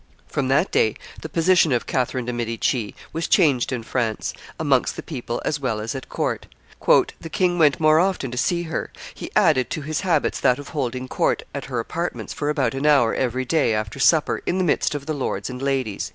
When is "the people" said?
4.95-5.39